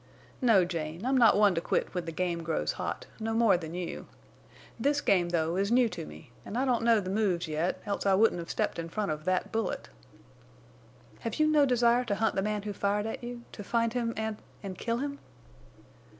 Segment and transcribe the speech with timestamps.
[0.41, 3.75] "No, Jane, I'm not one to quit when the game grows hot, no more than
[3.75, 4.07] you.
[4.79, 8.03] This game, though, is new to me, an' I don't know the moves yet, else
[8.07, 9.89] I wouldn't have stepped in front of that bullet."
[11.19, 14.97] "Have you no desire to hunt the man who fired at you—to find him—and—and kill
[14.97, 15.19] him?"